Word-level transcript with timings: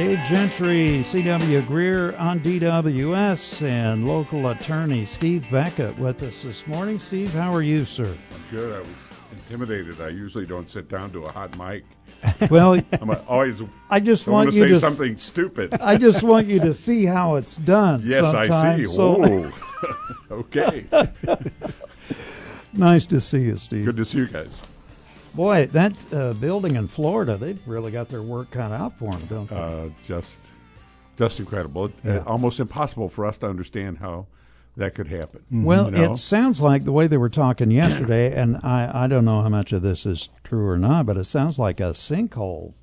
Dave 0.00 0.18
Gentry, 0.20 1.02
C.W. 1.02 1.60
Greer 1.60 2.16
on 2.16 2.40
DWS, 2.40 3.60
and 3.60 4.08
local 4.08 4.48
attorney 4.48 5.04
Steve 5.04 5.44
Beckett 5.50 5.98
with 5.98 6.22
us 6.22 6.42
this 6.42 6.66
morning. 6.66 6.98
Steve, 6.98 7.34
how 7.34 7.52
are 7.52 7.60
you, 7.60 7.84
sir? 7.84 8.06
I'm 8.06 8.44
good. 8.50 8.76
I 8.76 8.78
was 8.78 8.88
intimidated. 9.30 10.00
I 10.00 10.08
usually 10.08 10.46
don't 10.46 10.70
sit 10.70 10.88
down 10.88 11.12
to 11.12 11.26
a 11.26 11.30
hot 11.30 11.54
mic. 11.58 11.84
Well, 12.50 12.80
I'm 12.92 13.10
always. 13.28 13.62
I 13.90 14.00
just 14.00 14.26
want 14.26 14.54
you 14.54 14.62
say 14.62 14.68
to. 14.68 14.80
something 14.80 15.18
stupid. 15.18 15.74
I 15.74 15.98
just 15.98 16.22
want 16.22 16.46
you 16.46 16.60
to 16.60 16.72
see 16.72 17.04
how 17.04 17.34
it's 17.34 17.58
done. 17.58 18.00
yes, 18.02 18.24
I 18.24 18.44
see. 18.78 18.86
sometimes. 18.86 18.94
So 18.94 19.18
Whoa. 19.18 19.52
okay. 20.30 20.86
nice 22.72 23.04
to 23.04 23.20
see 23.20 23.42
you, 23.42 23.58
Steve. 23.58 23.84
Good 23.84 23.98
to 23.98 24.06
see 24.06 24.18
you 24.18 24.28
guys. 24.28 24.62
Boy, 25.34 25.66
that 25.72 25.92
uh, 26.12 26.32
building 26.34 26.76
in 26.76 26.88
Florida, 26.88 27.36
they've 27.36 27.60
really 27.68 27.90
got 27.92 28.08
their 28.08 28.22
work 28.22 28.50
cut 28.50 28.72
out 28.72 28.98
for 28.98 29.10
them, 29.12 29.22
don't 29.28 29.48
they? 29.48 29.56
Uh, 29.56 29.88
just, 30.04 30.50
just 31.16 31.38
incredible. 31.40 31.86
It- 31.86 31.92
Yeah. 32.04 32.22
almost 32.26 32.60
impossible 32.60 33.08
for 33.08 33.26
us 33.26 33.38
to 33.38 33.46
understand 33.48 33.98
how 33.98 34.26
that 34.76 34.94
could 34.94 35.08
happen. 35.08 35.42
Well, 35.64 35.86
you 35.86 35.98
know? 35.98 36.12
it 36.12 36.16
sounds 36.18 36.60
like 36.60 36.84
the 36.84 36.92
way 36.92 37.06
they 37.06 37.16
were 37.16 37.28
talking 37.28 37.70
yesterday, 37.70 38.32
and 38.40 38.56
I, 38.62 39.04
I 39.04 39.06
don't 39.08 39.24
know 39.24 39.42
how 39.42 39.48
much 39.48 39.72
of 39.72 39.82
this 39.82 40.06
is 40.06 40.28
true 40.44 40.66
or 40.68 40.78
not, 40.78 41.06
but 41.06 41.16
it 41.16 41.24
sounds 41.24 41.58
like 41.58 41.80
a 41.80 41.90
sinkhole 41.92 42.74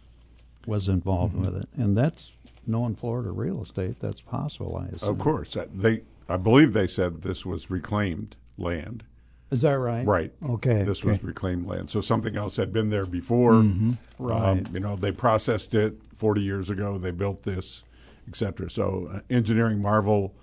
was 0.66 0.88
involved 0.90 1.34
Mm-hmm. 1.34 1.46
with 1.46 1.56
it, 1.64 1.70
and 1.78 1.98
that's 1.98 2.32
knowing 2.66 2.96
Florida 2.96 3.32
real 3.32 3.62
estate. 3.64 4.00
That's 4.00 4.20
possible. 4.22 4.76
I 4.78 4.94
assume. 4.96 5.10
Of 5.10 5.20
course, 5.20 5.56
they. 5.74 6.02
I 6.30 6.36
believe 6.36 6.74
they 6.74 6.88
said 6.88 7.22
this 7.22 7.46
was 7.46 7.72
reclaimed 7.72 8.36
land. 8.58 9.06
Is 9.50 9.62
that 9.62 9.78
right? 9.80 10.06
Right. 10.06 10.34
Okay. 10.48 10.84
This 10.84 11.00
okay. 11.00 11.12
was 11.12 11.24
reclaimed 11.24 11.68
land. 11.68 11.90
So 11.90 12.02
something 12.02 12.36
else 12.36 12.58
had 12.58 12.74
been 12.74 12.90
there 12.90 13.06
before. 13.06 13.54
Mm-hmm. 13.54 13.92
Right. 14.20 14.50
Um, 14.50 14.64
you 14.74 14.80
know, 14.80 14.96
they 14.96 15.12
processed 15.12 15.74
it 15.74 15.96
40 16.16 16.42
years 16.42 16.70
ago. 16.70 16.98
They 16.98 17.12
built 17.12 17.44
this, 17.44 17.84
et 18.28 18.36
cetera. 18.36 18.70
So 18.70 19.10
uh, 19.14 19.20
engineering 19.30 19.82
marvel. 19.82 20.36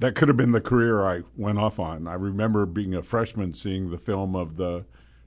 That 0.00 0.16
could 0.16 0.26
have 0.26 0.36
been 0.36 0.50
the 0.50 0.60
career 0.60 1.06
I 1.06 1.22
went 1.36 1.58
off 1.58 1.78
on. 1.78 2.08
I 2.08 2.14
remember 2.14 2.66
being 2.66 2.94
a 2.94 3.02
freshman 3.02 3.54
seeing 3.54 3.90
the 3.90 3.96
film 3.96 4.34
of 4.34 4.56
the 4.56 4.84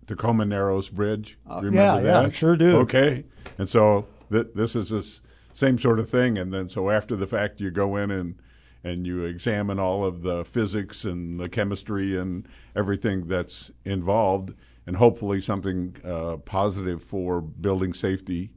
Tacoma 0.07 0.45
Narrows 0.45 0.89
Bridge. 0.89 1.37
Uh, 1.49 1.61
Do 1.61 1.67
you 1.67 1.71
remember 1.71 2.05
yeah, 2.05 2.15
yeah, 2.15 2.21
that? 2.23 2.35
sure 2.35 2.57
do. 2.57 2.77
Okay. 2.79 3.23
And 3.57 3.69
so 3.69 4.07
th- 4.29 4.47
this 4.53 4.75
is 4.75 4.89
this 4.89 5.21
same 5.53 5.79
sort 5.79 5.99
of 5.99 6.09
thing. 6.09 6.37
And 6.37 6.53
then 6.53 6.67
so 6.67 6.89
after 6.89 7.15
the 7.15 7.25
fact, 7.25 7.61
you 7.61 7.71
go 7.71 7.95
in 7.95 8.11
and 8.11 8.35
and 8.83 9.05
you 9.05 9.23
examine 9.23 9.79
all 9.79 10.05
of 10.05 10.21
the 10.21 10.45
physics 10.45 11.03
and 11.03 11.39
the 11.39 11.49
chemistry 11.49 12.17
and 12.17 12.47
everything 12.75 13.27
that's 13.27 13.71
involved, 13.85 14.53
and 14.85 14.97
hopefully 14.97 15.41
something 15.41 15.95
uh, 16.03 16.37
positive 16.37 17.03
for 17.03 17.41
building 17.41 17.93
safety 17.93 18.51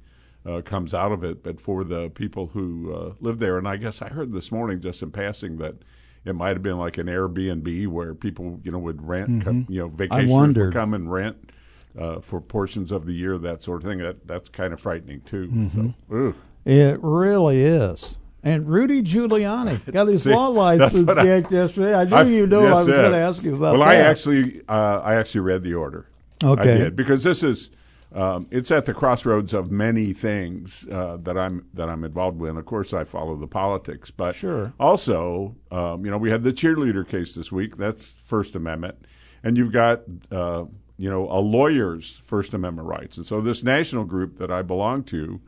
uh, 0.47 0.61
comes 0.63 0.95
out 0.95 1.13
of 1.13 1.25
it. 1.25 1.43
But 1.43 1.61
for 1.61 1.85
the 1.85 2.11
people 2.11 2.49
who 2.49 2.95
uh, 2.95 3.15
live 3.21 3.39
there, 3.39 3.59
and 3.59 3.67
I 3.67 3.77
guess 3.77 4.01
I 4.03 4.09
heard 4.09 4.33
this 4.33 4.53
morning 4.53 4.81
just 4.81 5.03
in 5.03 5.11
passing 5.11 5.59
that 5.59 5.77
it 6.25 6.35
might 6.35 6.51
have 6.51 6.63
been 6.63 6.79
like 6.79 6.99
an 6.99 7.07
Airbnb 7.07 7.89
where 7.89 8.15
people 8.15 8.61
you 8.63 8.71
know 8.71 8.79
would 8.79 9.07
rent, 9.07 9.45
come, 9.45 9.67
you 9.69 9.81
know, 9.81 9.89
vacationers 9.89 10.57
would 10.57 10.73
come 10.73 10.95
and 10.95 11.11
rent. 11.11 11.37
Uh, 11.99 12.21
for 12.21 12.41
portions 12.41 12.93
of 12.93 13.05
the 13.05 13.13
year, 13.13 13.37
that 13.37 13.65
sort 13.65 13.83
of 13.83 13.89
thing. 13.89 13.99
That 13.99 14.25
that's 14.25 14.49
kind 14.49 14.73
of 14.73 14.81
frightening 14.81 15.23
too. 15.23 15.49
Mm-hmm. 15.49 15.91
So. 16.09 16.35
It 16.65 17.01
really 17.03 17.63
is. 17.63 18.15
And 18.43 18.67
Rudy 18.69 19.03
Giuliani 19.03 19.85
got 19.93 20.09
his 20.09 20.23
See, 20.23 20.31
law 20.31 20.49
license 20.49 21.07
yesterday. 21.51 21.95
I 21.95 22.05
knew 22.05 22.17
I've- 22.17 22.35
you 22.35 22.47
knew 22.47 22.63
yes, 22.63 22.73
I 22.73 22.79
was 22.79 22.87
going 22.87 23.13
to 23.13 23.19
ask 23.19 23.43
you 23.43 23.55
about 23.57 23.79
well, 23.79 23.89
that. 23.89 23.89
I 23.89 23.97
actually, 23.97 24.63
uh, 24.69 25.01
I 25.03 25.15
actually 25.17 25.43
read 25.43 25.63
the 25.63 25.75
order. 25.75 26.07
Okay. 26.43 26.63
I 26.63 26.79
did 26.79 26.97
because 26.97 27.23
this 27.23 27.43
is, 27.43 27.71
um, 28.15 28.47
it's 28.51 28.71
at 28.71 28.87
the 28.87 28.95
crossroads 28.95 29.53
of 29.53 29.71
many 29.71 30.15
things 30.15 30.87
uh, 30.91 31.19
that 31.21 31.37
I'm 31.37 31.67
that 31.75 31.91
I'm 31.91 32.03
involved 32.03 32.39
with. 32.39 32.51
And 32.51 32.59
of 32.59 32.65
course, 32.65 32.95
I 32.95 33.05
follow 33.05 33.37
the 33.37 33.47
politics, 33.47 34.11
but 34.11 34.35
Sure. 34.35 34.73
also, 34.81 35.55
um, 35.71 36.05
you 36.05 36.11
know, 36.11 36.17
we 36.19 36.31
had 36.31 36.43
the 36.43 36.53
cheerleader 36.53 37.07
case 37.07 37.35
this 37.35 37.53
week. 37.53 37.77
That's 37.77 38.07
First 38.25 38.57
Amendment, 38.57 39.05
and 39.43 39.57
you've 39.57 39.73
got. 39.73 40.03
Uh, 40.31 40.65
you 40.97 41.09
know, 41.09 41.31
a 41.31 41.41
lawyer's 41.41 42.21
First 42.23 42.53
Amendment 42.53 42.87
rights, 42.87 43.17
and 43.17 43.25
so 43.25 43.41
this 43.41 43.65
national 43.65 44.05
group 44.05 44.37
that 44.37 44.51
I 44.51 44.61
belong 44.61 45.03
to 45.05 45.41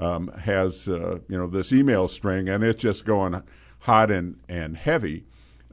um, 0.00 0.28
has, 0.44 0.88
uh, 0.88 1.18
you 1.28 1.36
know, 1.38 1.46
this 1.46 1.72
email 1.72 2.08
string, 2.08 2.48
and 2.48 2.62
it's 2.64 2.82
just 2.82 3.04
going 3.04 3.42
hot 3.80 4.10
and 4.10 4.40
and 4.48 4.76
heavy 4.76 5.24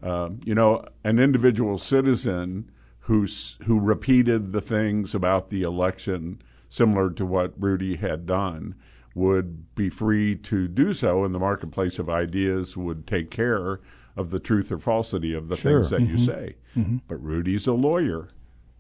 um, 0.04 0.40
you 0.46 0.54
know, 0.54 0.84
an 1.04 1.18
individual 1.20 1.78
citizen 1.80 2.70
who's 3.02 3.58
who 3.66 3.80
repeated 3.80 4.52
the 4.52 4.62
things 4.62 5.16
about 5.16 5.50
the 5.50 5.62
election 5.62 6.42
similar 6.70 7.10
to 7.12 7.26
what 7.26 7.54
Rudy 7.58 7.96
had 7.96 8.26
done 8.26 8.76
would 9.16 9.74
be 9.76 9.90
free 9.90 10.36
to 10.36 10.68
do 10.68 10.92
so, 10.94 11.24
and 11.24 11.34
the 11.34 11.40
marketplace 11.40 11.98
of 11.98 12.10
ideas 12.10 12.76
would 12.76 13.08
take 13.08 13.32
care 13.32 13.80
of 14.18 14.30
the 14.30 14.40
truth 14.40 14.72
or 14.72 14.78
falsity 14.80 15.34
of 15.34 15.48
the 15.48 15.56
Sure. 15.56 15.82
things 15.84 15.90
that 15.92 16.02
you 16.02 16.18
say. 16.18 16.56
But 17.08 17.24
Rudy's 17.24 17.66
a 17.66 17.74
lawyer, 17.74 18.28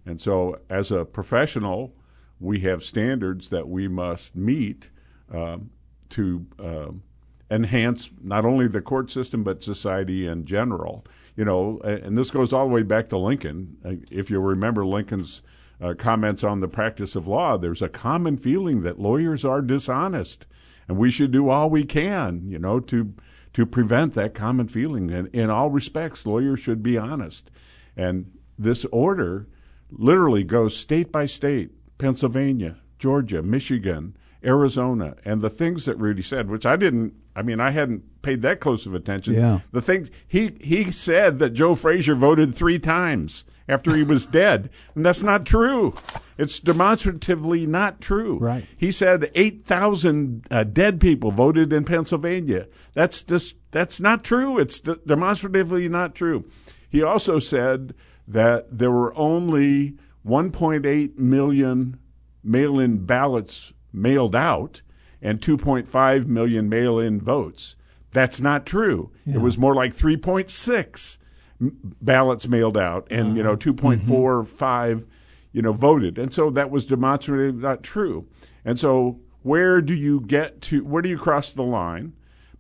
and 0.06 0.20
so 0.22 0.60
as 0.70 0.92
a 0.92 1.06
professional, 1.06 1.96
we 2.40 2.60
have 2.60 2.84
standards 2.84 3.50
that 3.50 3.70
we 3.70 3.88
must 3.88 4.36
meet 4.36 4.90
um, 5.32 5.70
to 6.10 6.46
um, 6.60 7.04
enhance 7.50 8.10
not 8.22 8.46
only 8.46 8.68
the 8.68 8.82
court 8.82 9.12
system 9.12 9.44
but 9.44 9.64
society 9.64 10.26
in 10.28 10.46
general. 10.46 11.06
You 11.36 11.44
know, 11.44 11.80
and 11.80 12.18
this 12.18 12.32
goes 12.32 12.54
all 12.54 12.68
the 12.68 12.74
way 12.74 12.84
back 12.84 13.10
to 13.10 13.18
Lincoln. 13.18 13.78
Uh, 13.84 13.96
If 14.10 14.30
you 14.30 14.40
remember 14.40 14.86
Lincoln's 14.86 15.42
uh, 15.82 15.94
comments 15.98 16.44
on 16.44 16.62
the 16.62 16.70
practice 16.70 17.16
of 17.16 17.28
law, 17.28 17.58
there's 17.58 17.82
a 17.82 17.90
common 17.90 18.38
feeling 18.38 18.82
that 18.84 19.00
lawyers 19.00 19.44
are 19.44 19.62
dishonest, 19.62 20.46
and 20.88 20.98
we 20.98 21.12
should 21.12 21.32
do 21.32 21.50
all 21.50 21.70
we 21.70 21.84
can, 21.84 22.48
you 22.48 22.58
know, 22.58 22.80
to 22.80 23.14
to 23.54 23.66
prevent 23.66 24.14
that 24.14 24.34
common 24.34 24.68
feeling. 24.68 25.12
And 25.12 25.28
in 25.34 25.50
all 25.50 25.70
respects, 25.70 26.26
lawyers 26.26 26.60
should 26.60 26.84
be 26.84 26.98
honest. 26.98 27.50
And 27.96 28.32
this 28.58 28.86
order 28.92 29.48
literally 29.90 30.44
goes 30.44 30.76
state 30.78 31.12
by 31.12 31.26
state 31.26 31.72
Pennsylvania, 31.98 32.78
Georgia, 33.00 33.42
Michigan, 33.42 34.16
Arizona, 34.46 35.16
and 35.26 35.42
the 35.42 35.50
things 35.50 35.86
that 35.86 35.96
Rudy 35.96 36.22
said, 36.22 36.50
which 36.50 36.66
I 36.66 36.76
didn't, 36.76 37.14
I 37.36 37.42
mean, 37.42 37.60
I 37.60 37.72
hadn't 37.72 38.22
paid 38.22 38.42
that 38.44 38.60
close 38.60 38.86
of 38.86 38.94
attention. 38.94 39.34
Yeah. 39.34 39.60
The 39.72 39.82
things 39.82 40.12
he, 40.28 40.58
he 40.62 40.92
said 40.92 41.40
that 41.40 41.52
Joe 41.52 41.76
Frazier 41.76 42.16
voted 42.16 42.54
three 42.54 42.80
times 42.80 43.44
after 43.68 43.96
he 43.96 44.04
was 44.04 44.26
dead, 44.26 44.70
and 44.96 45.06
that's 45.06 45.24
not 45.24 45.46
true. 45.46 45.96
It's 46.38 46.60
demonstratively 46.60 47.66
not 47.66 48.02
true. 48.02 48.38
Right. 48.38 48.66
He 48.78 48.92
said 48.92 49.32
8,000 49.34 50.46
uh, 50.52 50.64
dead 50.66 51.00
people 51.00 51.32
voted 51.32 51.74
in 51.74 51.86
Pennsylvania. 51.86 52.68
That's 52.94 53.24
just, 53.24 53.56
that's 53.72 54.00
not 54.00 54.24
true. 54.24 54.60
It's 54.60 54.80
de- 54.80 54.98
demonstratively 54.98 55.90
not 55.90 56.14
true. 56.14 56.46
He 56.90 57.02
also 57.02 57.40
said 57.40 57.96
that 58.28 58.78
there 58.78 58.92
were 58.92 59.16
only 59.18 59.98
1.8 60.26 61.18
million 61.18 62.00
mail-in 62.44 63.06
ballots 63.06 63.74
mailed 63.96 64.36
out 64.36 64.82
and 65.22 65.40
2.5 65.42 66.28
million 66.28 66.70
mail-in 66.70 67.20
votes. 67.22 67.76
That's 68.12 68.40
not 68.40 68.66
true. 68.66 69.12
It 69.26 69.40
was 69.42 69.58
more 69.58 69.74
like 69.76 69.92
3.6 69.94 71.18
m- 71.60 71.78
ballots 72.02 72.48
mailed 72.48 72.78
out 72.78 73.08
and 73.10 73.36
you 73.36 73.44
know 73.44 73.56
2.45 73.58 75.06
you 75.52 75.62
know 75.62 75.72
voted. 75.74 76.18
And 76.18 76.34
so 76.34 76.50
that 76.52 76.70
was 76.70 76.86
demonstratively 76.86 77.62
not 77.62 77.84
true. 77.84 78.28
And 78.64 78.78
so 78.80 79.20
where 79.42 79.82
do 79.82 79.94
you 79.94 80.22
get 80.22 80.62
to 80.64 80.84
where 80.84 81.02
do 81.02 81.10
you 81.10 81.18
cross 81.18 81.54
the 81.54 81.64
line 81.64 82.14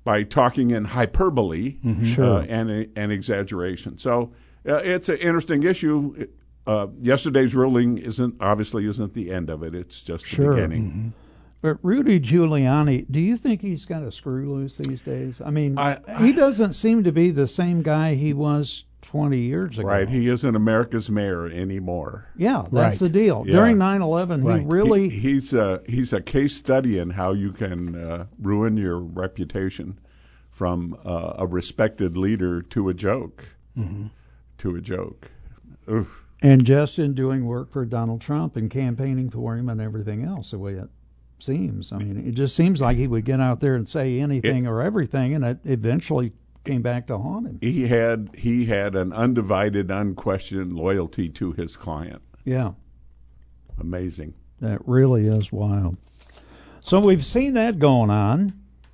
by 0.03 0.23
talking 0.23 0.71
in 0.71 0.85
hyperbole 0.85 1.77
Sure. 2.05 2.39
uh, 2.41 2.45
and 2.45 2.87
and 2.95 3.11
exaggeration. 3.11 3.97
So 3.97 4.31
uh, 4.67 4.77
it's 4.77 5.09
an 5.09 5.17
interesting 5.17 5.63
issue. 5.63 6.27
Uh, 6.67 6.87
yesterday's 6.99 7.53
ruling 7.55 7.97
isn't 7.97 8.35
obviously 8.39 8.85
isn't 8.87 9.13
the 9.13 9.31
end 9.31 9.49
of 9.49 9.63
it. 9.63 9.73
It's 9.75 10.01
just 10.01 10.25
Sure. 10.27 10.49
the 10.55 10.61
beginning. 10.67 11.13
But 11.65 11.79
Rudy 11.81 12.19
Giuliani, 12.19 13.07
do 13.09 13.19
you 13.19 13.37
think 13.37 13.61
he's 13.61 13.85
got 13.85 14.03
a 14.03 14.11
screw 14.11 14.53
loose 14.53 14.77
these 14.77 15.01
days? 15.01 15.41
I 15.43 15.49
mean, 15.49 15.79
I- 15.79 15.97
he 16.19 16.31
doesn't 16.31 16.73
seem 16.73 17.03
to 17.05 17.11
be 17.11 17.31
the 17.31 17.47
same 17.47 17.81
guy 17.81 18.13
he 18.13 18.33
was 18.33 18.83
20 19.01 19.39
years 19.39 19.79
ago. 19.79 19.87
Right? 19.87 20.07
He 20.07 20.27
isn't 20.27 20.55
America's 20.55 21.09
mayor 21.09 21.47
anymore. 21.47 22.25
Yeah, 22.37 22.65
that's 22.71 22.71
Right. 22.71 22.99
the 22.99 23.09
deal. 23.09 23.45
Yeah. 23.47 23.53
During 23.53 23.77
9/11, 23.79 24.43
Right. 24.43 24.57
he 24.57 24.61
He- 24.61 24.67
really 24.69 25.09
He, 25.09 25.17
he's 25.31 25.53
a 25.55 25.81
he's 25.89 26.13
a 26.13 26.21
case 26.21 26.55
study 26.55 26.99
in 26.99 27.09
how 27.11 27.31
you 27.31 27.51
can 27.51 27.95
uh, 27.95 28.25
ruin 28.39 28.77
your 28.77 28.99
reputation 28.99 29.97
from 30.51 30.95
uh, 31.03 31.33
a 31.39 31.47
respected 31.47 32.15
leader 32.15 32.61
to 32.61 32.89
a 32.89 32.93
joke. 32.93 33.43
To 34.59 34.75
a 34.75 34.81
joke. 34.81 35.31
Oof. 35.91 36.21
and 36.43 36.63
just 36.63 36.99
in 36.99 37.15
doing 37.15 37.45
work 37.47 37.71
for 37.71 37.85
Donald 37.85 38.21
Trump 38.21 38.55
and 38.55 38.69
campaigning 38.69 39.31
for 39.31 39.55
him 39.57 39.67
and 39.67 39.81
everything 39.81 40.23
else, 40.23 40.51
the 40.51 40.59
way 40.59 40.73
it 40.73 40.89
seems. 41.39 41.91
I 41.91 41.97
mean, 41.97 42.27
it 42.27 42.31
just 42.33 42.55
seems 42.55 42.81
like 42.81 42.97
he 42.97 43.07
would 43.07 43.25
get 43.25 43.39
out 43.41 43.59
there 43.59 43.75
and 43.75 43.87
say 43.87 44.19
anything 44.19 44.67
or 44.67 44.81
everything, 44.81 45.33
and 45.33 45.43
it 45.45 45.59
eventually 45.65 46.33
came 46.63 46.81
back 46.81 47.07
to 47.07 47.17
haunt 47.17 47.47
him. 47.47 47.59
He 47.61 47.87
had 47.87 48.29
he 48.35 48.65
had 48.65 48.95
an 48.95 49.13
undivided, 49.13 49.91
unquestioned 49.91 50.73
loyalty 50.73 51.29
to 51.29 51.51
his 51.53 51.75
client. 51.77 52.21
Yeah, 52.43 52.71
Amazing. 53.79 54.33
that 54.61 54.79
really 54.87 55.27
is 55.27 55.51
wild. 55.51 55.97
So 56.79 56.99
we've 56.99 57.25
seen 57.25 57.53
that 57.55 57.79
going 57.79 58.09
on. 58.09 58.53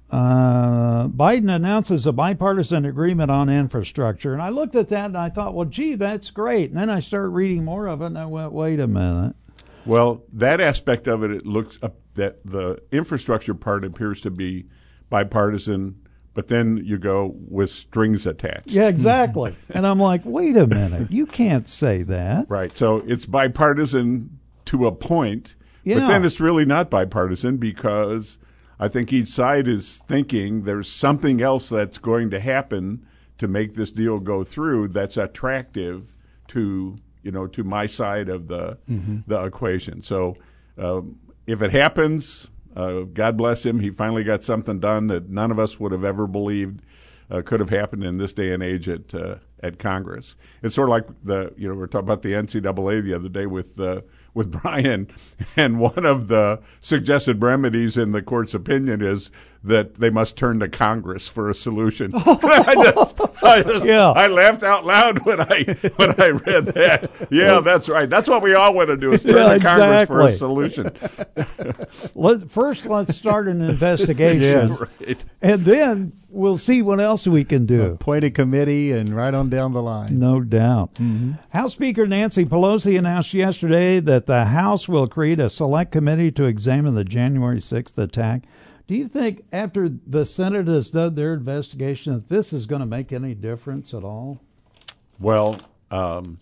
Uh, 0.10 1.08
Biden 1.08 1.54
announces 1.54 2.06
a 2.06 2.12
bipartisan 2.12 2.84
agreement 2.86 3.32
on 3.32 3.50
infrastructure. 3.50 4.34
And 4.34 4.42
I 4.42 4.50
looked 4.50 4.76
at 4.76 4.90
that 4.90 5.06
and 5.06 5.18
I 5.18 5.30
thought, 5.30 5.54
well, 5.54 5.66
gee, 5.66 5.96
that's 5.96 6.32
great. 6.32 6.70
And 6.70 6.78
then 6.78 6.90
I 6.90 7.00
started 7.00 7.30
reading 7.30 7.64
more 7.64 7.88
of 7.88 8.02
it 8.02 8.08
and 8.08 8.18
I 8.18 8.26
went, 8.26 8.52
wait 8.52 8.80
a 8.82 8.88
minute. 8.88 9.36
Well, 9.86 10.24
that 10.34 10.62
aspect 10.62 11.08
of 11.08 11.24
it, 11.24 11.32
it 11.32 11.46
looks 11.46 11.80
up 11.82 11.96
that 12.16 12.46
the 12.46 12.82
infrastructure 12.92 13.54
part 13.54 13.86
appears 13.86 14.22
to 14.22 14.32
be 14.32 14.66
bipartisan, 15.10 15.96
but 16.34 16.48
then 16.48 16.78
you 16.84 16.98
go 16.98 17.34
with 17.50 17.70
strings 17.72 18.26
attached. 18.26 18.68
Yeah, 18.68 18.88
exactly. 18.88 19.56
and 19.70 19.86
I'm 19.86 20.00
like, 20.00 20.22
wait 20.26 20.58
a 20.58 20.68
minute, 20.68 21.12
you 21.12 21.26
can't 21.26 21.68
say 21.68 22.04
that. 22.04 22.50
Right. 22.50 22.76
So 22.76 22.98
it's 23.08 23.26
bipartisan 23.26 24.40
to 24.66 24.88
a 24.88 24.92
point, 24.92 25.56
Yeah. 25.84 26.00
but 26.00 26.08
then 26.08 26.26
it's 26.26 26.40
really 26.40 26.66
not 26.66 26.90
bipartisan 26.90 27.58
because 27.58 28.38
I 28.80 28.88
think 28.88 29.12
each 29.14 29.28
side 29.30 29.68
is 29.68 29.98
thinking 30.08 30.64
there's 30.64 30.90
something 30.92 31.42
else 31.42 31.70
that's 31.70 31.98
going 31.98 32.30
to 32.32 32.40
happen 32.40 33.06
to 33.38 33.48
make 33.48 33.76
this 33.76 33.92
deal 33.92 34.20
go 34.20 34.44
through 34.44 34.90
that's 34.90 35.18
attractive 35.18 36.14
to 36.50 36.98
you 37.24 37.32
know 37.32 37.48
to 37.48 37.64
my 37.64 37.86
side 37.86 38.30
of 38.30 38.48
the 38.48 38.78
the 39.28 39.44
equation. 39.44 40.02
So 40.02 40.36
um, 40.78 41.18
if 41.48 41.62
it 41.62 41.72
happens, 41.72 42.50
uh, 42.76 43.02
God 43.02 43.38
bless 43.38 43.66
him. 43.66 43.80
He 43.80 43.90
finally 43.90 44.24
got 44.24 44.44
something 44.44 44.80
done 44.80 45.08
that 45.08 45.30
none 45.30 45.52
of 45.52 45.60
us 45.60 45.80
would 45.80 45.92
have 45.92 46.04
ever 46.04 46.28
believed 46.28 46.82
uh, 47.32 47.42
could 47.42 47.60
have 47.60 47.70
happened 47.70 48.04
in 48.04 48.18
this 48.18 48.34
day 48.34 48.52
and 48.52 48.62
age 48.62 48.90
at 48.90 49.14
uh, 49.16 49.36
at 49.64 49.80
Congress. 49.80 50.36
It's 50.62 50.76
sort 50.76 50.90
of 50.90 50.92
like 50.92 51.08
the 51.24 51.54
you 51.58 51.70
know 51.70 51.76
we 51.76 51.84
are 51.84 51.88
talking 51.88 52.08
about 52.08 52.22
the 52.22 52.34
NCAA 52.34 53.04
the 53.04 53.14
other 53.14 53.30
day 53.30 53.46
with 53.46 53.80
uh, 53.80 54.02
with 54.34 54.52
Brian, 54.62 55.08
and 55.56 55.80
one 55.80 56.06
of 56.06 56.28
the 56.28 56.62
suggested 56.82 57.42
remedies 57.42 57.98
in 57.98 58.12
the 58.12 58.22
court's 58.22 58.54
opinion 58.54 59.02
is 59.02 59.32
that 59.64 59.96
they 60.00 60.10
must 60.10 60.36
turn 60.38 60.60
to 60.60 60.68
Congress 60.68 61.28
for 61.28 61.50
a 61.50 61.54
solution. 61.54 62.12
I 62.16 62.74
just, 62.76 63.22
I 63.44 63.62
just, 63.62 63.86
Yeah. 63.86 64.10
I 64.10 64.26
laughed 64.28 64.64
out 64.64 64.86
loud 64.86 65.24
when 65.26 65.40
I 65.40 65.64
when 65.98 66.20
I 66.20 66.30
read 66.30 66.66
that. 66.68 67.12
Yeah, 67.30 67.60
that's 67.60 67.88
right. 67.88 68.10
That's 68.10 68.28
what 68.28 68.42
we 68.42 68.56
all 68.56 68.74
want 68.74 68.90
to 68.90 68.98
do 68.98 69.14
is 69.14 69.22
turn 69.24 69.36
Yeah, 69.36 69.54
to 69.54 69.60
Congress 69.60 70.08
for 70.08 70.22
a 70.22 70.32
solution. 70.32 70.92
Let, 72.16 72.50
first, 72.50 72.86
let's 72.86 73.16
start 73.16 73.48
an 73.48 73.62
investigation. 73.70 74.42
Yes. 74.42 74.84
Right. 75.00 75.26
And 75.42 75.62
then 75.66 76.14
we'll 76.30 76.58
see 76.58 76.82
what 76.82 77.00
else 77.00 77.28
we 77.28 77.44
can 77.44 77.66
do. 77.66 77.84
Appoint 77.94 78.24
a 78.24 78.32
committee 78.32 78.92
and 78.92 79.16
right 79.16 79.34
on 79.34 79.50
down 79.50 79.74
the 79.74 79.82
line. 79.82 80.18
No 80.18 80.42
doubt. 80.42 80.96
Mm-hmm. 80.96 81.34
House 81.52 81.74
Speaker 81.74 82.08
Nancy 82.08 82.46
Pelosi 82.46 82.98
announced 82.98 83.34
yesterday 83.34 84.00
that 84.00 84.26
the 84.26 84.46
House 84.46 84.88
will 84.88 85.08
create 85.08 85.40
a 85.40 85.50
select 85.50 85.92
committee 85.92 86.32
to 86.32 86.46
examine 86.46 86.96
the 86.96 87.04
January 87.04 87.60
6th 87.60 87.98
attack. 87.98 88.44
Do 88.92 88.98
you 88.98 89.08
think 89.08 89.46
after 89.54 89.88
the 89.88 90.26
Senate 90.26 90.68
has 90.68 90.92
done 90.92 91.16
their 91.16 91.34
investigation 91.34 92.12
that 92.12 92.28
this 92.28 92.52
is 92.52 92.66
going 92.66 92.82
to 92.82 92.86
make 92.86 93.14
any 93.14 93.34
difference 93.34 93.94
at 93.94 94.04
all? 94.04 94.42
Well, 95.18 95.62
um, 95.92 96.40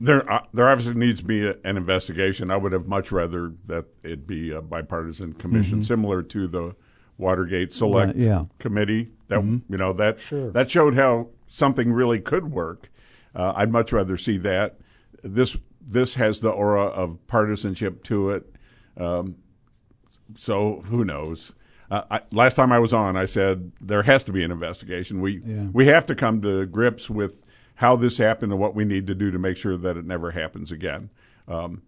there 0.00 0.32
uh, 0.32 0.44
there 0.54 0.66
obviously 0.66 0.94
needs 0.94 1.20
to 1.20 1.26
be 1.26 1.46
a, 1.46 1.56
an 1.62 1.76
investigation. 1.76 2.50
I 2.50 2.56
would 2.56 2.72
have 2.72 2.86
much 2.86 3.12
rather 3.12 3.52
that 3.66 3.84
it 4.02 4.26
be 4.26 4.50
a 4.50 4.62
bipartisan 4.62 5.34
commission, 5.34 5.82
similar 5.82 6.22
to 6.22 6.48
the 6.48 6.74
Watergate 7.18 7.74
Select 7.74 8.14
Right, 8.14 8.24
yeah. 8.24 8.44
Committee. 8.58 9.10
That 9.26 9.44
you 9.44 9.76
know 9.76 9.92
that 9.92 10.22
Sure. 10.22 10.50
that 10.52 10.70
showed 10.70 10.94
how 10.94 11.28
something 11.48 11.92
really 11.92 12.18
could 12.18 12.50
work. 12.50 12.90
Uh, 13.34 13.52
I'd 13.54 13.70
much 13.70 13.92
rather 13.92 14.16
see 14.16 14.38
that. 14.38 14.78
This 15.22 15.54
this 15.86 16.14
has 16.14 16.40
the 16.40 16.48
aura 16.48 16.84
of 16.84 17.26
partisanship 17.26 18.02
to 18.04 18.30
it. 18.30 18.54
Um, 18.96 19.36
so 20.34 20.82
who 20.86 21.04
knows? 21.04 21.52
Uh, 21.90 22.02
I, 22.10 22.20
last 22.32 22.54
time 22.56 22.70
I 22.70 22.78
was 22.78 22.92
on, 22.92 23.16
I 23.16 23.24
said 23.24 23.72
there 23.80 24.02
has 24.02 24.22
to 24.24 24.32
be 24.32 24.44
an 24.44 24.50
investigation. 24.50 25.20
We 25.20 25.40
Yeah. 25.44 25.68
we 25.72 25.86
have 25.86 26.04
to 26.06 26.14
come 26.14 26.42
to 26.42 26.66
grips 26.66 27.08
with 27.08 27.42
how 27.76 27.96
this 27.96 28.18
happened 28.18 28.52
and 28.52 28.60
what 28.60 28.74
we 28.74 28.84
need 28.84 29.06
to 29.06 29.14
do 29.14 29.30
to 29.30 29.38
make 29.38 29.56
sure 29.56 29.76
that 29.76 29.96
it 29.96 30.04
never 30.04 30.32
happens 30.32 30.70
again. 30.72 31.10
Um, 31.46 31.82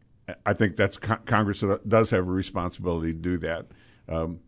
I 0.47 0.53
think 0.53 0.77
that's 0.77 0.97
con- 0.97 1.21
Congress 1.27 1.63
does 1.87 2.11
have 2.11 2.21
a 2.27 2.31
responsibility 2.31 3.13
to 3.13 3.19
do 3.19 3.39
that. 3.39 3.67
Um, 4.09 4.41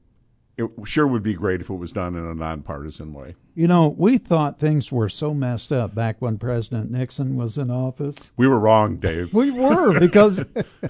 it 0.59 0.69
sure 0.85 1.07
would 1.07 1.23
be 1.23 1.35
great 1.35 1.61
if 1.61 1.71
it 1.71 1.75
was 1.75 1.93
done 1.93 2.15
in 2.15 2.25
a 2.25 2.35
nonpartisan 2.35 3.13
way. 3.15 3.35
You 3.55 3.67
know, 3.67 3.95
we 3.97 4.19
thought 4.19 4.59
things 4.59 4.93
were 4.93 5.09
so 5.09 5.33
messed 5.35 5.73
up 5.73 5.95
back 5.95 6.21
when 6.21 6.39
President 6.39 6.91
Nixon 6.91 7.37
was 7.37 7.57
in 7.59 7.71
office. 7.71 8.31
We 8.37 8.47
were 8.47 8.59
wrong, 8.59 8.97
Dave. 8.97 9.33
We 9.35 9.51
were 9.51 9.99
because 10.01 10.45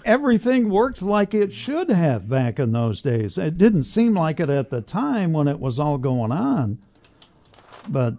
everything 0.04 0.68
worked 0.68 1.00
like 1.02 1.32
it 1.34 1.54
should 1.54 1.90
have 1.90 2.28
back 2.28 2.58
in 2.58 2.72
those 2.72 3.02
days. 3.02 3.38
It 3.38 3.56
didn't 3.58 3.84
seem 3.84 4.14
like 4.14 4.40
it 4.40 4.50
at 4.50 4.70
the 4.70 4.80
time 4.80 5.32
when 5.32 5.46
it 5.48 5.58
was 5.60 5.78
all 5.78 5.98
going 5.98 6.32
on. 6.32 6.78
But 7.88 8.14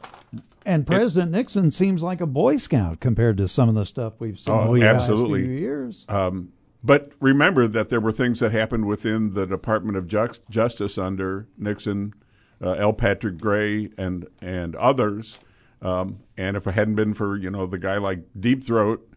and 0.66 0.88
President 0.88 1.32
Nixon 1.32 1.72
seems 1.72 2.02
like 2.04 2.22
a 2.22 2.26
Boy 2.26 2.56
Scout 2.58 3.00
compared 3.02 3.36
to 3.38 3.48
some 3.50 3.68
of 3.70 3.76
the 3.76 3.86
stuff 3.86 4.14
we've 4.20 4.40
seen 4.40 4.56
Oh, 4.56 4.74
in 4.76 4.82
the 4.82 4.88
absolutely. 4.90 5.42
last 5.42 5.48
few 5.50 5.58
years. 5.58 6.06
Um, 6.08 6.54
but 6.84 7.12
remember 7.20 7.68
that 7.68 7.90
there 7.90 8.02
were 8.02 8.12
things 8.12 8.40
that 8.40 8.52
happened 8.52 8.86
within 8.86 9.34
the 9.34 9.46
Department 9.46 9.98
of 9.98 10.08
Justice 10.50 10.98
under 10.98 11.48
Nixon, 11.58 12.14
uh, 12.62 12.72
L. 12.74 12.94
Patrick 12.94 13.38
Gray, 13.38 13.90
and 13.98 14.28
and 14.42 14.76
others. 14.76 15.40
Um, 15.82 16.20
and 16.38 16.56
if 16.56 16.66
it 16.68 16.72
hadn't 16.74 16.96
been 16.96 17.14
for 17.14 17.36
you 17.38 17.50
know 17.50 17.66
the 17.66 17.78
guy 17.80 17.98
like 17.98 18.20
Deep 18.40 18.64
Throat, 18.64 19.08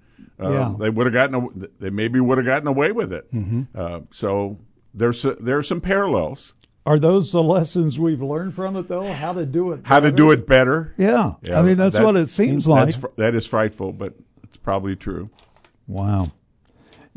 uh, 0.40 0.50
Yeah. 0.50 0.74
they 0.78 0.90
would 0.90 1.06
have 1.06 1.12
gotten 1.12 1.34
aw- 1.36 1.66
they 1.78 1.90
maybe 1.90 2.18
would 2.20 2.38
have 2.38 2.44
gotten 2.46 2.66
away 2.68 2.92
with 2.92 3.12
it. 3.12 3.28
Uh, 3.74 4.00
so 4.10 4.58
there's 4.94 5.24
there 5.40 5.58
are 5.58 5.62
some 5.62 5.80
parallels. 5.80 6.54
Are 6.84 7.00
those 7.00 7.32
the 7.32 7.42
lessons 7.42 7.98
we've 7.98 8.22
learned 8.22 8.54
from 8.54 8.76
it, 8.76 8.86
though? 8.86 9.12
How 9.12 9.32
to 9.32 9.44
do 9.44 9.72
it? 9.72 9.80
How 9.84 9.98
to 9.98 10.06
better? 10.06 10.16
do 10.16 10.30
it 10.30 10.46
better? 10.46 10.94
Yeah, 10.96 11.32
Yeah, 11.42 11.58
I 11.58 11.62
mean 11.62 11.76
that's 11.76 11.96
that- 11.96 12.04
what 12.04 12.14
it 12.16 12.28
seems 12.28 12.68
like. 12.68 12.92
That's 12.94 13.04
that 13.16 13.34
is 13.34 13.44
frightful, 13.46 13.92
but 13.92 14.14
it's 14.44 14.56
probably 14.56 14.94
true. 14.96 15.30
Wow. 15.88 16.30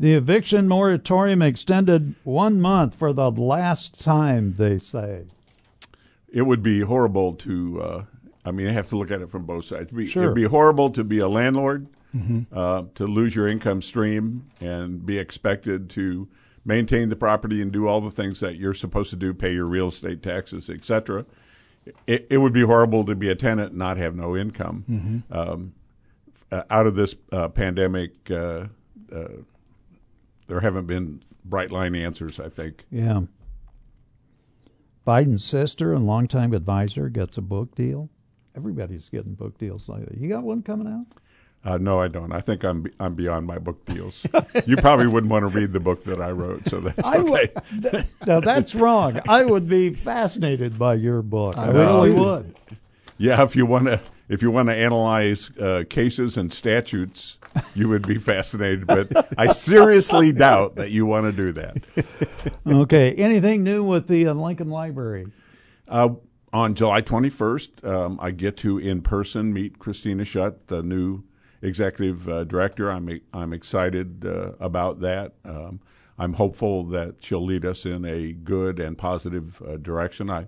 The 0.00 0.14
eviction 0.14 0.66
moratorium 0.66 1.42
extended 1.42 2.14
one 2.24 2.58
month 2.58 2.94
for 2.94 3.12
the 3.12 3.30
last 3.30 4.00
time, 4.00 4.54
they 4.56 4.78
say. 4.78 5.26
it 6.32 6.42
would 6.42 6.62
be 6.62 6.80
horrible 6.80 7.34
to. 7.34 7.82
Uh, 7.82 8.04
I 8.44 8.50
mean, 8.50 8.66
I 8.66 8.72
have 8.72 8.88
to 8.88 8.96
look 8.96 9.10
at 9.10 9.20
it 9.20 9.30
from 9.30 9.44
both 9.44 9.66
sides. 9.66 9.88
It'd 9.88 9.96
be, 9.98 10.06
Sure. 10.06 10.22
it'd 10.24 10.34
be 10.34 10.44
horrible 10.44 10.88
to 10.90 11.04
be 11.04 11.18
a 11.18 11.28
landlord, 11.28 11.86
uh, 12.52 12.84
to 12.94 13.04
lose 13.06 13.36
your 13.36 13.46
income 13.46 13.82
stream, 13.82 14.46
and 14.60 15.04
be 15.04 15.18
expected 15.18 15.90
to 15.90 16.28
maintain 16.64 17.10
the 17.10 17.16
property 17.16 17.60
and 17.60 17.70
do 17.70 17.86
all 17.86 18.00
the 18.00 18.10
things 18.10 18.40
that 18.40 18.56
you're 18.56 18.72
supposed 18.74 19.10
to 19.10 19.16
do, 19.16 19.34
pay 19.34 19.52
your 19.52 19.66
real 19.66 19.88
estate 19.88 20.22
taxes, 20.22 20.70
etc. 20.70 21.26
It, 22.06 22.26
it 22.30 22.38
would 22.38 22.52
be 22.54 22.62
horrible 22.62 23.04
to 23.04 23.14
be 23.14 23.28
a 23.28 23.34
tenant 23.34 23.70
and 23.70 23.78
not 23.78 23.96
have 23.98 24.14
no 24.16 24.34
income. 24.36 25.24
Um, 25.30 25.72
uh, 26.50 26.62
out 26.70 26.86
of 26.86 26.94
this 26.96 27.14
uh, 27.32 27.48
pandemic, 27.48 28.30
uh, 28.30 28.66
uh, 29.14 29.28
there 30.50 30.60
haven't 30.60 30.86
been 30.86 31.22
bright 31.44 31.70
line 31.70 31.94
answers. 31.94 32.40
I 32.40 32.48
think. 32.48 32.84
Yeah. 32.90 33.22
Biden's 35.06 35.44
sister 35.44 35.94
and 35.94 36.06
longtime 36.06 36.52
advisor 36.52 37.08
gets 37.08 37.38
a 37.38 37.40
book 37.40 37.74
deal. 37.76 38.10
Everybody's 38.56 39.08
getting 39.08 39.34
book 39.34 39.56
deals 39.58 39.88
like 39.88 40.06
that. 40.06 40.18
You 40.18 40.28
got 40.28 40.42
one 40.42 40.62
coming 40.62 40.88
out? 40.88 41.06
Uh, 41.64 41.78
no, 41.78 42.00
I 42.00 42.08
don't. 42.08 42.32
I 42.32 42.40
think 42.40 42.64
I'm 42.64 42.86
I'm 42.98 43.14
beyond 43.14 43.46
my 43.46 43.58
book 43.58 43.84
deals. 43.84 44.26
you 44.66 44.76
probably 44.76 45.06
wouldn't 45.06 45.30
want 45.30 45.42
to 45.42 45.56
read 45.56 45.72
the 45.72 45.78
book 45.80 46.02
that 46.04 46.20
I 46.20 46.32
wrote, 46.32 46.66
so 46.66 46.80
that's 46.80 47.06
I 47.06 47.18
okay. 47.18 47.30
would. 47.30 47.82
th- 47.92 48.06
now 48.26 48.40
that's 48.40 48.74
wrong. 48.74 49.20
I 49.28 49.44
would 49.44 49.68
be 49.68 49.94
fascinated 49.94 50.78
by 50.78 50.94
your 50.94 51.22
book. 51.22 51.56
I, 51.58 51.66
I 51.66 51.70
really 51.70 52.10
would. 52.10 52.56
Yeah, 53.18 53.42
if 53.44 53.54
you 53.54 53.66
want 53.66 53.84
to 53.84 54.00
if 54.30 54.42
you 54.42 54.50
want 54.52 54.68
to 54.68 54.74
analyze 54.74 55.50
uh, 55.58 55.82
cases 55.90 56.36
and 56.36 56.52
statutes, 56.52 57.38
you 57.74 57.88
would 57.88 58.06
be 58.06 58.16
fascinated. 58.16 58.86
But 58.86 59.34
I 59.36 59.48
seriously 59.48 60.32
doubt 60.46 60.76
that 60.76 60.92
you 60.92 61.04
want 61.04 61.26
to 61.26 61.32
do 61.32 61.52
that. 61.52 61.76
Okay. 62.66 63.12
Anything 63.14 63.64
new 63.64 63.82
with 63.82 64.06
the 64.06 64.28
uh, 64.28 64.34
Lincoln 64.34 64.70
Library? 64.70 65.26
Uh, 65.88 66.10
on 66.52 66.74
July 66.74 67.02
21st, 67.02 67.84
um, 67.84 68.18
I 68.22 68.30
get 68.30 68.56
to 68.58 68.78
in 68.78 69.02
person 69.02 69.52
meet 69.52 69.80
Christina 69.80 70.24
Shutt, 70.24 70.68
the 70.68 70.82
new 70.82 71.24
executive 71.60 72.28
uh, 72.28 72.44
director. 72.44 72.90
I'm 72.90 73.20
I'm 73.32 73.52
excited 73.52 74.24
uh, 74.24 74.52
about 74.60 75.00
that. 75.00 75.34
Um, 75.44 75.80
I'm 76.18 76.34
hopeful 76.34 76.84
that 76.84 77.16
she'll 77.20 77.44
lead 77.44 77.64
us 77.64 77.84
in 77.84 78.04
a 78.04 78.32
good 78.32 78.78
and 78.78 78.96
positive 78.96 79.60
uh, 79.66 79.76
direction. 79.76 80.30
I 80.30 80.46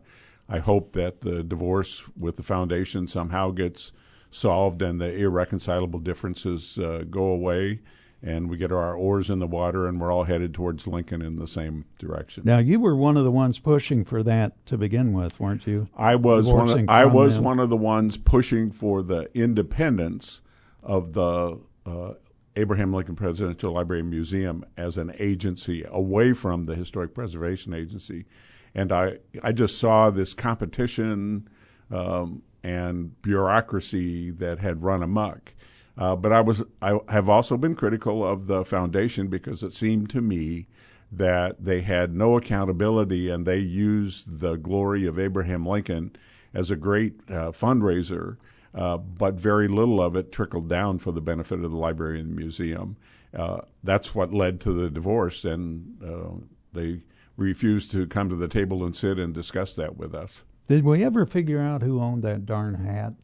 I 0.48 0.58
hope 0.58 0.92
that 0.92 1.20
the 1.20 1.42
divorce 1.42 2.04
with 2.18 2.36
the 2.36 2.42
foundation 2.42 3.06
somehow 3.06 3.50
gets 3.50 3.92
solved 4.30 4.82
and 4.82 5.00
the 5.00 5.14
irreconcilable 5.14 6.00
differences 6.00 6.78
uh, 6.78 7.04
go 7.08 7.24
away. 7.24 7.80
And 8.24 8.48
we 8.48 8.56
get 8.56 8.70
our 8.70 8.94
oars 8.94 9.30
in 9.30 9.40
the 9.40 9.48
water, 9.48 9.88
and 9.88 10.00
we're 10.00 10.12
all 10.12 10.22
headed 10.22 10.54
towards 10.54 10.86
Lincoln 10.86 11.22
in 11.22 11.40
the 11.40 11.48
same 11.48 11.86
direction. 11.98 12.44
Now 12.46 12.58
you 12.58 12.78
were 12.78 12.94
one 12.94 13.16
of 13.16 13.24
the 13.24 13.32
ones 13.32 13.58
pushing 13.58 14.04
for 14.04 14.22
that 14.22 14.64
to 14.66 14.78
begin 14.78 15.12
with, 15.12 15.40
weren't 15.40 15.66
you? 15.66 15.88
I 15.96 16.14
was 16.14 16.46
one. 16.46 16.68
Of, 16.68 16.88
I 16.88 17.04
was 17.04 17.36
them. 17.36 17.44
one 17.44 17.58
of 17.58 17.68
the 17.68 17.76
ones 17.76 18.16
pushing 18.16 18.70
for 18.70 19.02
the 19.02 19.28
independence 19.34 20.40
of 20.84 21.14
the 21.14 21.58
uh, 21.84 22.12
Abraham 22.54 22.92
Lincoln 22.92 23.16
Presidential 23.16 23.72
Library 23.72 24.00
and 24.00 24.10
Museum 24.10 24.64
as 24.76 24.96
an 24.96 25.12
agency 25.18 25.84
away 25.88 26.32
from 26.32 26.64
the 26.64 26.76
Historic 26.76 27.14
Preservation 27.14 27.74
Agency, 27.74 28.26
and 28.74 28.92
I 28.92 29.18
I 29.42 29.52
just 29.52 29.78
saw 29.78 30.10
this 30.10 30.34
competition 30.34 31.48
um, 31.90 32.42
and 32.62 33.20
bureaucracy 33.22 34.30
that 34.30 34.58
had 34.58 34.82
run 34.82 35.02
amok. 35.02 35.54
Uh, 35.96 36.16
but 36.16 36.32
I 36.32 36.40
was 36.40 36.62
I 36.80 36.98
have 37.08 37.28
also 37.28 37.56
been 37.56 37.74
critical 37.74 38.26
of 38.26 38.46
the 38.46 38.64
foundation 38.64 39.28
because 39.28 39.62
it 39.62 39.72
seemed 39.72 40.08
to 40.10 40.20
me 40.22 40.66
that 41.10 41.62
they 41.62 41.82
had 41.82 42.14
no 42.14 42.38
accountability 42.38 43.28
and 43.28 43.46
they 43.46 43.58
used 43.58 44.40
the 44.40 44.56
glory 44.56 45.06
of 45.06 45.18
Abraham 45.18 45.66
Lincoln 45.66 46.16
as 46.54 46.70
a 46.70 46.76
great 46.76 47.20
uh, 47.28 47.52
fundraiser, 47.52 48.38
uh, 48.74 48.96
but 48.96 49.34
very 49.34 49.68
little 49.68 50.00
of 50.00 50.16
it 50.16 50.32
trickled 50.32 50.68
down 50.68 50.98
for 50.98 51.12
the 51.12 51.20
benefit 51.20 51.62
of 51.62 51.70
the 51.70 51.76
library 51.76 52.20
and 52.20 52.30
the 52.30 52.36
museum. 52.36 52.96
Uh, 53.36 53.60
that's 53.84 54.14
what 54.14 54.32
led 54.32 54.60
to 54.60 54.72
the 54.72 54.90
divorce, 54.90 55.44
and 55.44 56.02
uh, 56.02 56.32
they 56.72 57.00
refused 57.36 57.90
to 57.92 58.06
come 58.06 58.28
to 58.28 58.36
the 58.36 58.48
table 58.48 58.84
and 58.84 58.94
sit 58.94 59.18
and 59.18 59.32
discuss 59.32 59.74
that 59.76 59.96
with 59.96 60.14
us. 60.14 60.44
Did 60.68 60.84
we 60.84 61.04
ever 61.04 61.26
figure 61.26 61.60
out 61.60 61.82
who 61.82 62.00
owned 62.00 62.22
that 62.22 62.46
darn 62.46 62.74
hat? 62.74 63.14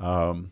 Um, 0.00 0.50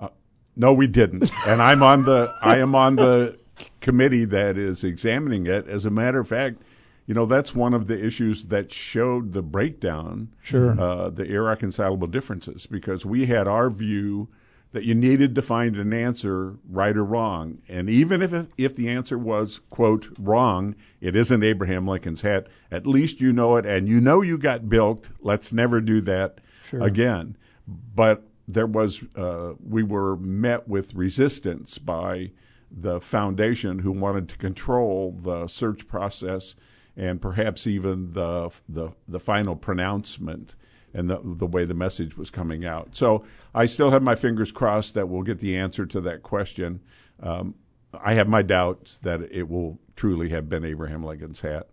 uh, 0.00 0.08
no, 0.56 0.72
we 0.72 0.86
didn't. 0.86 1.30
and 1.46 1.62
I'm 1.62 1.82
on 1.82 2.04
the 2.04 2.34
I 2.40 2.58
am 2.58 2.74
on 2.74 2.96
the 2.96 3.38
committee 3.80 4.24
that 4.24 4.56
is 4.56 4.82
examining 4.82 5.46
it. 5.46 5.68
As 5.68 5.84
a 5.84 5.90
matter 5.90 6.20
of 6.20 6.28
fact, 6.28 6.62
you 7.06 7.14
know 7.14 7.26
that's 7.26 7.54
one 7.54 7.74
of 7.74 7.86
the 7.86 8.04
issues 8.04 8.46
that 8.46 8.72
showed 8.72 9.32
the 9.32 9.42
breakdown, 9.42 10.32
sure, 10.42 10.78
uh, 10.80 11.10
the 11.10 11.24
irreconcilable 11.24 12.06
differences, 12.06 12.66
because 12.66 13.04
we 13.04 13.26
had 13.26 13.46
our 13.46 13.70
view 13.70 14.28
that 14.72 14.84
you 14.84 14.94
needed 14.94 15.34
to 15.34 15.42
find 15.42 15.76
an 15.76 15.92
answer, 15.92 16.56
right 16.68 16.96
or 16.96 17.04
wrong, 17.04 17.58
and 17.68 17.88
even 17.88 18.22
if 18.22 18.48
if 18.58 18.74
the 18.74 18.88
answer 18.88 19.18
was 19.18 19.60
quote 19.70 20.08
wrong, 20.18 20.74
it 21.00 21.14
isn't 21.14 21.42
Abraham 21.42 21.86
Lincoln's 21.86 22.22
hat. 22.22 22.48
At 22.70 22.86
least 22.86 23.20
you 23.20 23.32
know 23.32 23.56
it, 23.56 23.66
and 23.66 23.88
you 23.88 24.00
know 24.00 24.22
you 24.22 24.38
got 24.38 24.68
bilked. 24.68 25.10
Let's 25.20 25.52
never 25.52 25.80
do 25.80 26.00
that 26.02 26.40
sure. 26.64 26.82
again. 26.82 27.36
But 27.66 28.24
there 28.48 28.66
was 28.66 29.04
uh, 29.14 29.52
we 29.62 29.82
were 29.82 30.16
met 30.16 30.66
with 30.66 30.94
resistance 30.94 31.78
by 31.78 32.32
the 32.70 33.00
foundation 33.00 33.80
who 33.80 33.92
wanted 33.92 34.28
to 34.30 34.38
control 34.38 35.12
the 35.12 35.46
search 35.46 35.86
process 35.86 36.54
and 36.96 37.20
perhaps 37.20 37.66
even 37.66 38.12
the 38.12 38.50
the, 38.68 38.90
the 39.06 39.20
final 39.20 39.56
pronouncement 39.56 40.54
and 40.94 41.08
the, 41.10 41.20
the 41.22 41.46
way 41.46 41.64
the 41.64 41.74
message 41.74 42.16
was 42.16 42.30
coming 42.30 42.64
out. 42.64 42.96
So 42.96 43.24
I 43.54 43.66
still 43.66 43.90
have 43.90 44.02
my 44.02 44.14
fingers 44.14 44.52
crossed 44.52 44.94
that 44.94 45.08
we'll 45.08 45.22
get 45.22 45.40
the 45.40 45.56
answer 45.56 45.86
to 45.86 46.00
that 46.02 46.22
question. 46.22 46.80
Um, 47.22 47.54
I 47.94 48.14
have 48.14 48.28
my 48.28 48.42
doubts 48.42 48.98
that 48.98 49.22
it 49.22 49.48
will 49.48 49.78
truly 49.96 50.30
have 50.30 50.48
been 50.48 50.64
Abraham 50.64 51.04
Lincoln's 51.04 51.40
hat. 51.40 51.68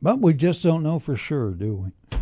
But 0.00 0.20
we 0.20 0.34
just 0.34 0.62
don't 0.62 0.82
know 0.82 0.98
for 0.98 1.16
sure, 1.16 1.52
do 1.52 1.74
we? 1.74 2.18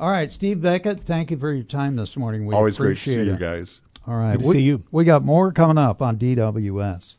All 0.00 0.10
right, 0.10 0.32
Steve 0.32 0.60
Beckett, 0.60 1.00
thank 1.00 1.30
you 1.30 1.36
for 1.36 1.52
your 1.52 1.62
time 1.62 1.96
this 1.96 2.16
morning. 2.16 2.46
We 2.46 2.54
Always 2.54 2.78
great 2.78 2.98
to 2.98 3.10
see 3.10 3.20
it. 3.20 3.26
you 3.26 3.36
guys. 3.36 3.80
All 4.06 4.16
right. 4.16 4.32
Good 4.32 4.42
to 4.42 4.48
we, 4.48 4.54
see 4.54 4.62
you. 4.62 4.82
We 4.90 5.04
got 5.04 5.24
more 5.24 5.52
coming 5.52 5.78
up 5.78 6.02
on 6.02 6.18
DWS. 6.18 7.16